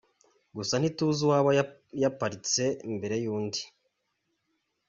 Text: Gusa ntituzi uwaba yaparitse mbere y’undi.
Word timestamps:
Gusa 0.55 0.73
ntituzi 0.77 1.19
uwaba 1.23 1.51
yaparitse 2.01 2.63
mbere 2.95 3.15
y’undi. 3.23 3.61